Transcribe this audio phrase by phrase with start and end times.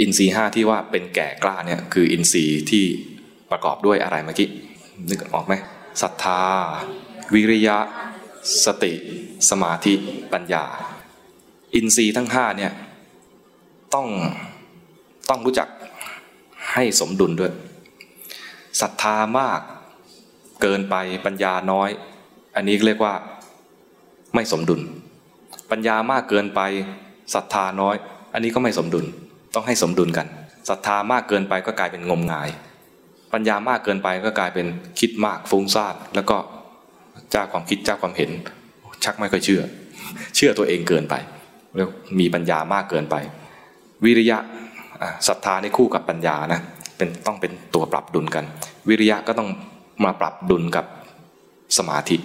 [0.00, 2.84] อินทรีห้าที่ว่าเป็นแก่กล้าเนี่ยคืออินทรีย์ที่
[3.50, 4.48] ประกอบด้วยอะไรเมื่อกี้
[5.08, 5.54] นึกออกไหม
[6.02, 6.42] ศรัทธา
[7.34, 7.78] วิริยะ
[8.64, 8.92] สติ
[9.50, 9.94] สมาธิ
[10.32, 10.64] ปัญญา
[11.74, 12.72] อินทรีย์ทั้งห้าเนี่ย
[13.94, 14.06] ต้อง
[15.28, 15.68] ต้องรู้จัก
[16.72, 17.52] ให้สมดุลด้วย
[18.80, 19.60] ศรัทธามาก
[20.62, 20.96] เกินไป
[21.26, 21.90] ปัญญาน้อย
[22.56, 23.14] อันนี้เรียกว่า
[24.34, 24.80] ไม่สมดุล
[25.70, 26.60] ปัญญามากเกินไป
[27.34, 27.96] ศรัทธาน้อย
[28.34, 29.06] อันนี้ก็ไม่สมดุล
[29.54, 30.26] ต้องให้สมดุลกัน
[30.68, 32.48] ศรัทธามากเกินไปก็กลายเป็นงมงาย
[33.32, 34.66] ปัญญามากเกินไปก็กลายเป็น
[35.00, 36.36] คิดมากฟุ้งซ่านแล้วก็
[37.30, 38.30] เจ้าความคิดเจ้าความเห็น
[39.04, 39.62] ชักไม่ค่อยเชื่อ
[40.36, 41.14] เชื่อตัวเองเกินไป
[41.76, 41.88] แล้ว
[42.20, 43.16] มีปัญญามากเกินไป
[44.04, 44.38] วิริยะ
[45.28, 46.60] ศรัทธาในคู่กับปัญญานะ
[46.96, 48.44] เป็นต้องเป็นตัวปรับดุลกัน
[48.88, 49.48] วิริยะก็ต้อง
[50.04, 50.84] มาปรับดุลกับ
[51.78, 52.16] สมาธิ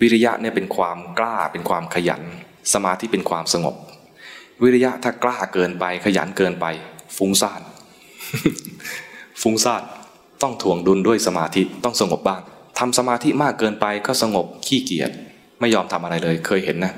[0.00, 2.22] วิริยะเนี่ยเป็นความกล้าเป็นความขยัน
[2.74, 3.74] สมาธิเป็นความสงบ
[4.62, 6.66] วิริยะถ้ากล้าเกินไป ขยันเกินไป
[7.16, 7.60] ฟุ้งซ่าน
[9.42, 9.82] ฟุ้งซ่าน
[10.42, 12.40] ต้องถ่วงดุลด้วยสมาธิต้องสงบบ้าง
[12.78, 15.10] ทำสมาธิมากเกินไปก็สงบขี้เกียจ
[15.60, 16.92] ไม่ยอมทำอะไรเลย เคยเห็นนะ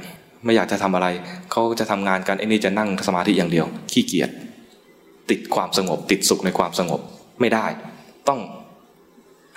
[0.45, 1.07] ไม่อยากจะทำอะไร
[1.51, 4.31] เขาจะทำงานกันไอ้นี่จะนั่งสมาธิอย่างเดียว ขี้เกียจ
[5.31, 7.01] ติดความสงบ ติดสุขในความสงบ
[7.41, 7.67] ไม่ได้
[8.29, 8.41] ต้อง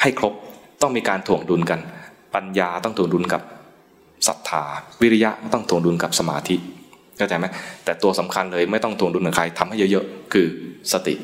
[0.02, 0.33] ให้ครบ
[0.81, 1.80] ต้องมีการถ่วงดุลกัน
[2.36, 3.42] ปัญญาต้องถ่วงดุลกับ
[4.28, 4.64] ศรัทธา
[5.02, 6.56] วิริยะต้องถ่วงดุลกับสมาธิ
[7.17, 7.45] เข้าใจไหม
[7.86, 10.48] แต่ตัวสำคัญเลยไม่ต้องถ่วงดุลกับใครทำให้เยอะๆ คือ
[10.94, 11.16] สติ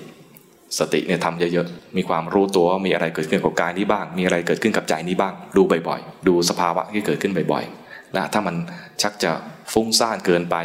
[0.80, 8.56] สติเนี่ยทำเยอะๆ มีความรู้ตัวว่ามีอะไรเกิดขึ้นกับกายนี้บ้าง มีอะไรเกิดขึ้นกับใจนี้บ้าง ดูบ่อยๆ ดูสภาวะที่เกิดขึ้นบ่อยๆ และถ้ามัน
[9.02, 9.32] ชักจะ
[9.74, 10.56] ฟุ้งซ่านเกินไป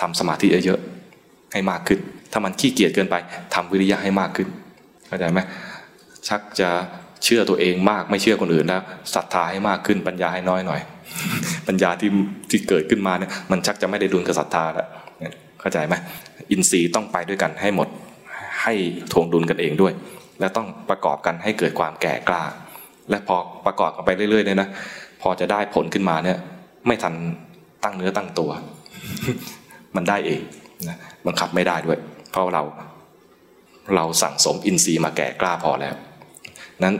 [0.00, 1.98] ทำสมาธิเยอะๆ ให้มากขึ้น
[2.32, 3.16] ถ้ามันขี้เกียจเกินไป
[3.54, 4.48] ทำวิริยะให้มากขึ้น
[5.08, 5.40] เข้าใจไหม
[6.28, 6.70] ชักจะ
[7.24, 8.82] เชื่อตัวเองมากไม่เชื่อคนอื่นแล้ว
[9.14, 10.80] ศรัทธาให้มากขึ้นปัญญาให้น้อยหน่อย
[11.68, 12.10] ปัญญาที่
[12.50, 14.88] ที่เกิดขึ้นมาเนี่ยมันชักจะไม่ได้ดุลกับศรัทธาแล้ว
[15.60, 15.94] เข้าใจไหม
[16.50, 17.88] อินทรีย์ต้องไปด้วยกันให้หมด
[18.62, 18.72] ให้
[19.12, 19.92] ทวงดุลกันเองด้วย
[20.40, 22.42] และต้องประกอบกันให้เกิดความแก่กล้า
[23.10, 24.68] และพอประกอบกันไปเรื่อยๆเนี่ยนะ
[25.22, 26.38] พอจะได้ผลขึ้นมาเนี่ย
[26.86, 27.14] ไม่ทัน
[27.84, 28.50] ตั้งเนื้อตั้งตัว
[29.96, 30.40] มันได้เอง
[30.88, 30.96] นะ
[31.26, 31.98] บังคับไม่ได้ด้วย
[32.30, 32.62] เพราะเรา
[33.94, 35.94] เราสั่งสมอินทรีย์มาแก่กล้าพอแล้ว
[36.84, 36.94] นั้น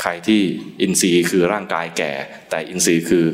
[0.00, 0.40] ใครที่
[0.80, 2.12] อินทรีย์คือร่างกายแก่
[2.50, 3.24] แต่อินทรีย์คือ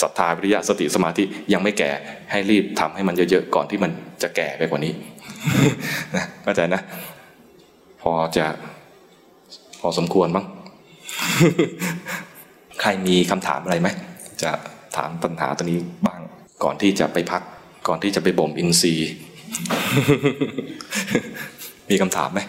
[0.00, 1.90] ศรัทธาวิริยะสติสมาธิยังไม่แก่
[2.30, 3.90] ให้รีบทำให้มันเยอะๆก่อนที่มัน
[4.22, 4.92] จะแก่ไปกว่านี้
[6.16, 6.82] นะเข้าใจนะ
[8.02, 8.46] พอจะ
[9.80, 10.46] พอสมควรบ้าง
[12.80, 13.88] ใครมีคำถามอะไรไหม
[14.42, 14.50] จะ
[14.96, 16.20] ถามปัญหาตัวนี้บ้าง
[16.64, 17.42] ก่อนที่จะไปพัก
[17.88, 19.10] ก่อนที่จะไปบ่มอินทรีย์
[21.90, 22.40] มีคำถามไหม